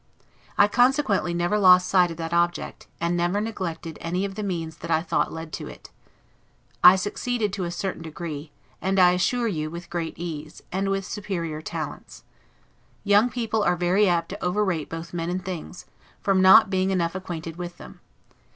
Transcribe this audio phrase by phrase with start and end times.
[0.57, 4.77] I consequently never lost sight of that object, and never neglected any of the means
[4.77, 5.91] that I thought led to it.
[6.83, 8.51] I succeeded to a certain degree;
[8.81, 12.23] and, I assure you, with great ease, and without superior talents.
[13.03, 15.85] Young people are very apt to overrate both men and things,
[16.19, 17.99] from not being enough acquainted with them.